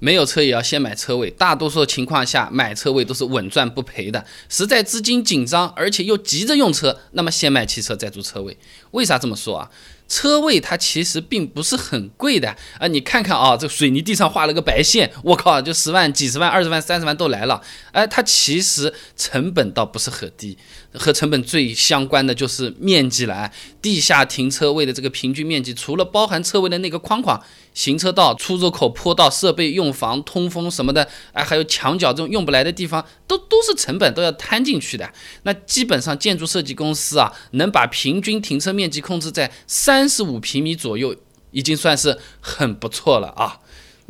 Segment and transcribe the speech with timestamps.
[0.00, 4.24] 没有车也要先买车位，大多数情况下买车位都是稳赚不赔的。
[4.48, 8.56] 实在资金紧张，而且又急着用车，那么先买汽车再租车位。
[8.90, 9.70] 为啥这么说啊？
[10.08, 17.62] 车位它其实并不是很贵的啊，你看看啊，这水泥地上画了个白线，我靠，就十万、几十万、二十万、三十万都来了。
[17.92, 20.58] 哎，它其实成本倒不是很低，
[20.94, 23.52] 和成本最相关的就是面积了。
[23.80, 27.40] 地下停车位的这个平均面积，除了包含车位的那个框框、
[27.72, 35.08] 行车道、出入口、坡道、设备用房、通风什么的，哎，还有墙角这种用不来的地方，都都是成本都要摊进去的。
[35.44, 40.00] 那基本上建筑设计公司啊，能把平均停车面积控制在三。
[40.00, 41.14] 三十五平米左右
[41.50, 43.58] 已经算是很不错了啊。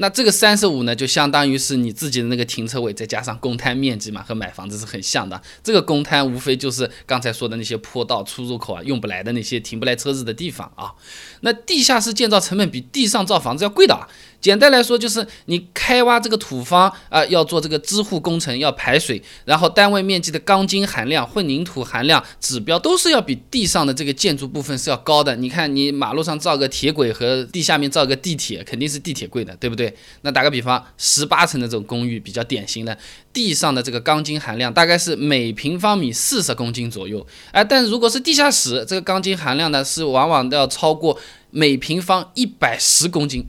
[0.00, 5.40] 那这个三十五呢，就相当于是你自己的那个停车位，再加上公摊面积嘛，和买房子是很像的。
[5.62, 10.94] 这个公摊无非就是刚才说的那些坡道、出入口啊，用不来的那些停不来车子的地方啊。
[11.42, 14.08] 那地下室建造成本比地上造房子要贵的啊。
[14.40, 25.36] 简单来说，就是你开挖这个土方啊，要做这个支护工程，要排水，然后单位面积的钢筋含量、混凝土含量指标都是要比地上的这个建筑部分是要高的。
[25.36, 29.94] 你看，你马路上造个铁轨和地下面造个地铁，肯定是地铁贵的，对不对？
[30.22, 32.96] 那打个比方，十八层的这种公寓比较典型的，
[33.32, 41.18] 地上的这个钢筋含量大概是每平方米四十公斤左右，哎，但如果是地下室，这个钢筋含量呢是往往都要超过
[41.50, 43.46] 每平方一百十公斤。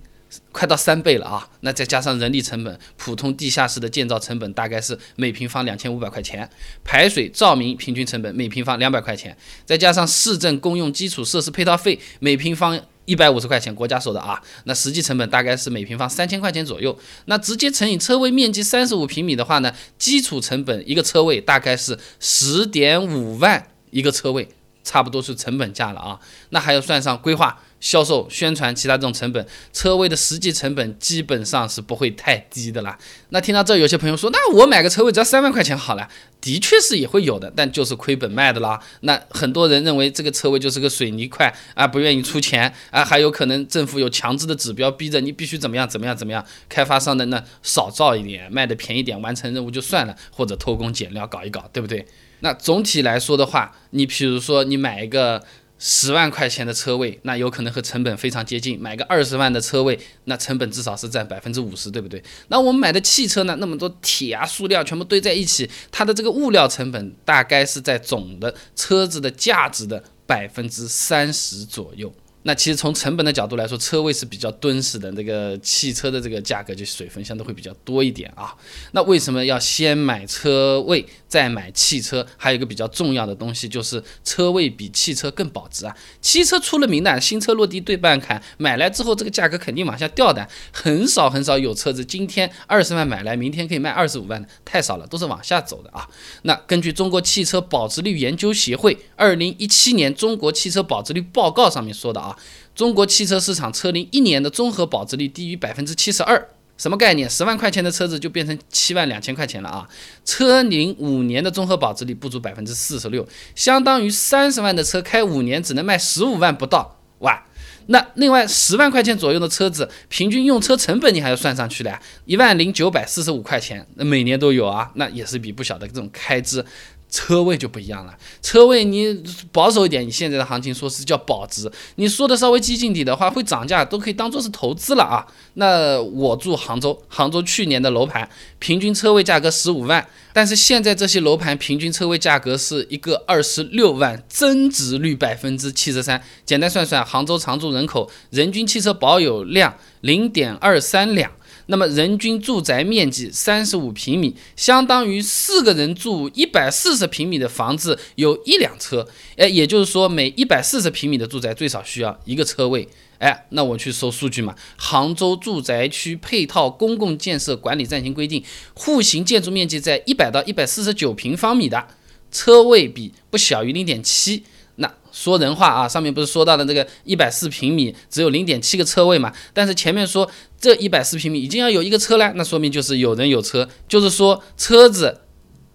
[0.51, 1.49] 快到三倍了啊！
[1.61, 6.49] 那再加上人力成本，普通地下室的建造成本大概是每平方两千五百块钱，
[6.83, 16.97] 排水、照明平均成本每平方两百块钱，再加上市政公用基础设施配套费每平方一百五十块钱，国家收的啊，那实际成本大概是每平方三千块钱左右。
[17.25, 24.47] 那直接乘以车位面积三十五平米的话呢，基础成本一个车位大概是十点五万一个车位，
[24.83, 26.19] 差不多是成本价了啊。
[26.49, 27.61] 那还要算上规划。
[27.81, 32.97] 销售、宣传其他这种成本，车位的实际成本基本上是不会太低的啦。
[33.29, 36.07] 那听到这，有些朋友说，那我买个车位只要三万块钱好了，
[36.39, 38.79] 的确是也会有的，但就是亏本卖的啦。
[39.01, 52.05] 那很多人认为这个车位就是个水泥块啊，不愿意出钱啊，还有可能政府有强制的指标逼着你必须怎么样怎么样怎么样，开发商的那少造一点，卖的便宜点，完成任务就算了，或者偷工减料搞一搞，对不对？
[52.41, 55.41] 那总体来说的话，你比如说你买一个。
[55.83, 58.79] 十万块钱的车位，那有可能和成本非常接近。
[58.79, 62.21] 买个二十万的车位，那成本至少是占百分之五十，对不对？
[62.49, 63.57] 那我们买的汽车呢？
[63.59, 72.13] 那么多铁啊、塑料全部堆在一起，它的这个物料成本大概是在总的车子的价值的百分之三十左右。
[72.43, 78.55] 那其实从成本的角度来说，车位是比较敦实的，这个汽车的这个价格就水分相对会比较多一点啊。
[78.93, 82.27] 那为什么要先买车位再买汽车？
[82.35, 85.95] 还有一个比较重要的东西就是车位比汽车更保值啊。
[86.19, 96.05] 汽车出了名的，新车落地对半砍，买来之后这个价格肯定往下掉的，很少很少有车子今天二十万买来，明天可以卖二十五万的，太少了，都是往下走的啊。
[96.41, 102.37] 那根据中国汽车保值率研究协会二零一七年中国汽车保值率报告上面说的啊。
[102.73, 106.49] 中国汽车市场车龄一年的综合保值率低于百分之七十二，
[106.81, 107.29] 什么概念？
[107.29, 109.87] 十万块钱的车子就变成七万两千块钱了啊！
[110.25, 117.43] 车龄五年的综合保值率不足百分之四十六，相当于三十万的车开五年只能卖十五万不到，哇！
[117.85, 126.65] 那另外十万块钱左右的车子，平均用车成本你还要算上去的，一万零九百四十五块钱，那每年都有啊，那也是笔不小的这种开支。
[127.11, 135.27] 车位就不一样了，车位你保守一点，你现在的行情说是叫保值，你说的稍微激进点的话，会涨价都可以当做是投资了啊。
[135.55, 138.27] 那我住杭州，杭州去年的楼盘
[138.59, 146.23] 平均车位价格十五万，但是现在这些楼盘平均车位价格是一个二十六万，增值率百分之七十三。
[146.45, 151.29] 简单算算，杭州常住人口人均汽车保有量零点二三辆。
[151.71, 159.07] 那么人均住宅面积三十五平米，相当于四个人住一百四十平米的房子，有一辆车。
[159.37, 162.85] 哎，也就是说每一百四十平米的住宅最少需要一个车位。
[163.19, 171.87] 哎，那我去搜数据嘛，杭州住宅区配套公共建设管理暂行规定，户型建筑面积在一百到一百四十九平方米的
[172.31, 174.43] 车位比不小于零点七。
[174.81, 179.31] 那说人话啊，上面不是说到的这个一百四平米只有零点七个车位嘛？
[179.53, 180.29] 但是前面说
[180.59, 185.21] 这一百四平米已经要有一个车了，那说明就是有人有车，就是说车子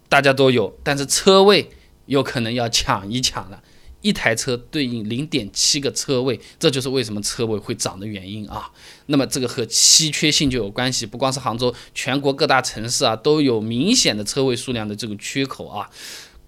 [0.08, 1.70] 大家都有，但是车位
[2.06, 3.62] 有可能要抢一抢了。
[4.02, 8.70] 一台车对应零点七个车位，这就是为什么车位会涨的原因啊。
[9.06, 15.90] 那么这个和稀缺性就有关系，不光是杭州，全国各大城市啊都有明显的车位数量的这个缺口啊。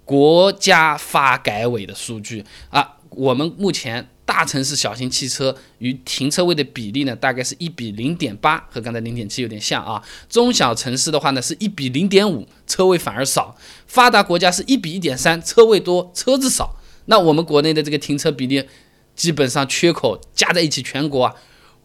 [0.09, 4.09] 国家发改委的数据啊，我们目前。
[4.25, 9.99] 大城市小型汽车与停车位的比例呢，大概是一比零点八，和刚才零点七有点像啊。
[10.29, 13.55] 中小城市的话呢，是一比零点五，车位反而少。
[13.87, 16.75] 发达国家是一比一点三，车位多，车子少。
[17.05, 18.63] 那我们国内的这个停车比例，
[19.15, 21.33] 基本上缺口加在一起，全国啊。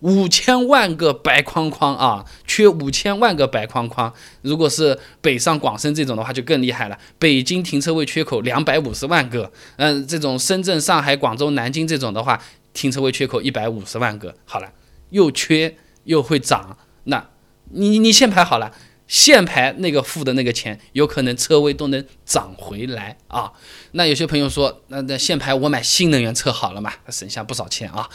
[0.05, 4.13] 五千万个白框框啊，缺五千万个白框框。
[4.43, 6.99] 如果是北上广深这种的话，就更厉害了。
[7.19, 12.39] 北京停车位缺口两百五十万个，嗯，这种深圳、上海、广州、南京这种的话，
[12.75, 14.35] 停车位缺口一百五十万个。
[14.45, 14.71] 好了，
[15.09, 15.75] 又缺
[16.05, 17.31] 又会涨，那
[17.71, 18.75] 你你限牌好了，
[19.09, 23.51] 限牌那个付的那个钱，有可能车位都能涨回来啊。
[23.93, 28.11] 那有些朋友说，那那限牌我买新能源车好了嘛，省下不少钱啊。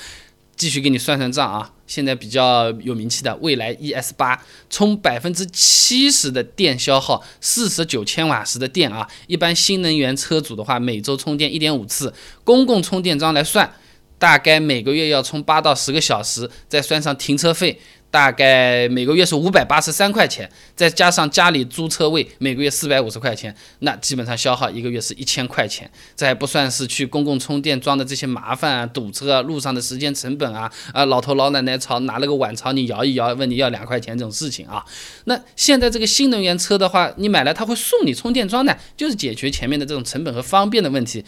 [0.59, 1.71] 继续给你算算账啊！
[1.87, 9.07] 现在比较有名气的蔚来 ES 八，充百分之七十的电消耗四十九千瓦时的电啊！
[9.27, 12.13] 一般新能源车主的话，每周充电一点五次，
[12.43, 13.73] 公共充电桩来算，
[14.17, 17.79] 大概每个月要充八到十个小时，再算上停车费。
[18.11, 25.89] 大概每个月是五百八十三块钱，再加上家里租车位，每个月四百五十块钱，那基本上消耗一个月是一千块钱。
[26.15, 34.83] 这还不算是去公共充电桩的这些麻烦啊、堵车啊、路上的时间成本啊、啊老头老奶奶朝拿了个碗朝你摇一摇，问你要两块钱这种事情啊。
[35.25, 41.23] 那现在这个新能源车的话，你买了他会送你充电桩的，就是解决前面的这种成本和方便的问题，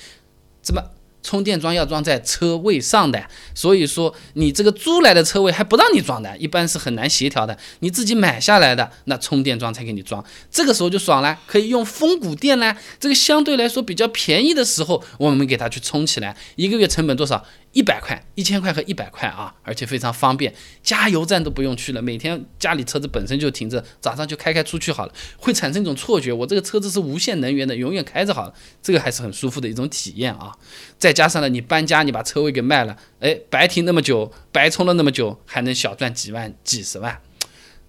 [0.61, 0.81] 怎么？
[1.23, 3.23] 充电桩要装在车位上的，
[3.53, 7.57] 所以说你这个租来的车位还不让你装的，一般是很难协调的。
[7.79, 12.75] 你自己买下来的，那充电桩才给你装，这个时候就爽了，可以用峰谷电啦。
[12.99, 17.45] 这个相对来说比较便宜的时候，我们给它去充起来，一个月成本多少？
[17.73, 20.53] 一百块、一千块和一百块啊，而且非常方便，
[20.83, 30.51] 加油站都不用去了，每天家里车子本身就停着，早上就开开出去好了，会产生一种错觉，我这个车子是无限能源的，永远开着好了，这个还是很舒服的一种体验啊。
[30.97, 37.21] 再加上呢，你搬家，你把车位给卖了，哎，白停那么久，白充了那么久，还能小赚几万、几十万，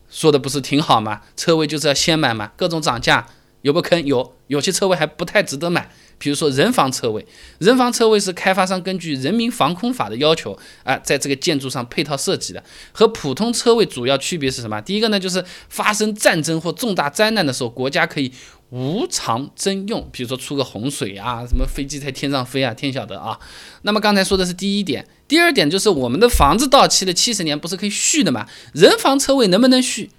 [0.09, 1.23] 说的不是挺好吗？
[1.37, 3.27] 车位就是要先买嘛，各种涨价
[3.63, 5.91] 有个坑，有有些车位还不太值得买。
[6.19, 7.27] 比如说人防车位，
[7.59, 12.63] 人防车位是开发商根据《人民防空法》的要求啊，在这个建筑上配套设计的。
[12.93, 14.81] 和普通车位主要区别是什么？
[14.83, 18.31] 第一个呢，就是发生战争或重大灾难的时候，国家可以
[18.71, 20.09] 无偿征用。
[20.13, 23.37] 比如说出个洪水啊，什么飞机在天上飞啊，天晓得啊。
[23.83, 28.47] 那么刚才说的是第一点，第二点就是我们的房子到期了七十年，不是可以续的吗？
[28.73, 30.11] 人防车位能不能续？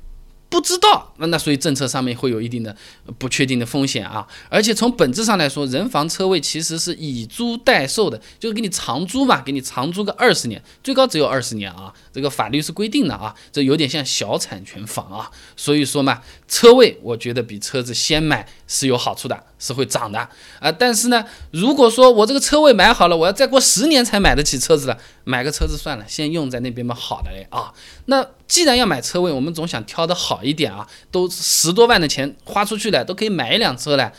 [0.54, 2.76] 不知道，那那所以政策上面会有一定的
[3.18, 19.44] 不确定的风险啊，而且从本质上来说，人防车位其实是以租代售的，就是给你长租嘛，给你长租个二十年，最高只有二十年啊，这个法律是规定的啊，这有点像小产权房啊，所以说嘛，车位我觉得比车子先买是有好处的。
[19.64, 20.20] 是会涨的
[20.60, 27.74] 啊，但是呢，如果说我这个车位买好了，我要再过十年才买得起车子了，买个车子算了，先用在那边嘛，好的嘞啊。
[28.06, 34.14] 那既然要买车位，我们总想挑的好一点啊，都十多万的钱花出去了，都可以买一辆车了。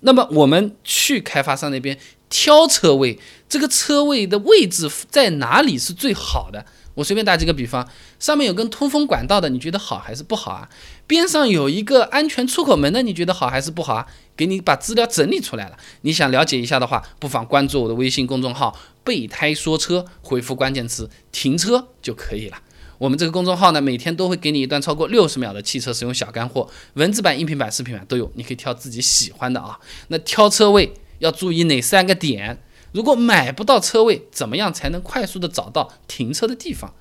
[0.00, 1.96] 那么我们去开发商那边
[2.32, 6.64] 挑车位，这个车位的位置在哪里是最好的？
[6.94, 7.86] 我随便打几个比方，
[8.18, 10.66] 上面有根通风管道的，你觉得好还是不好啊？
[11.06, 14.06] 边上有一个安全出口门的，你觉得好还是不好啊？
[14.34, 22.56] 给你把资料整理出来了，你想了解一下的话，不妨关注我的微信公众号“备胎说车”，回复关键词“停车”就可以了。
[22.96, 29.78] 我们这个公众号呢，每天都会给你一段超过六十秒的汽车使用小干货，文字版、音频版、视频版都有，你可以挑自己喜欢的啊。
[30.08, 32.58] 那挑车位要注意哪三个点？
[32.90, 36.94] 如果买不到车位，怎么样才能快速的找到停车的地方？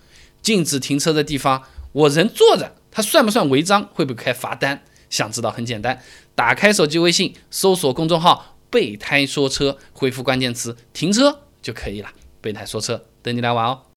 [0.44, 3.90] 禁止停车的地方，我人坐着，它算不算违章？
[3.94, 4.84] 会不会开罚单？
[5.10, 6.00] 想知道很简单，
[6.36, 12.10] 打开手机微信，搜索公众号“备胎说车”，回复关键词“停车”就可以了。
[12.40, 13.91] 备胎说车，等你来玩哦。